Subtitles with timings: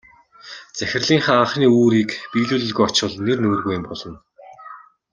[0.77, 4.17] Захирлынхаа анхны үүрийг биелүүлэлгүй очвол нэр нүүргүй юм болно.